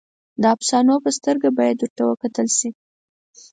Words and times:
د 0.41 0.43
افسانو 0.55 0.95
په 1.03 1.09
سترګه 1.17 1.49
باید 1.57 1.77
ورته 1.81 2.03
وکتل 2.05 2.47
شي. 2.57 2.69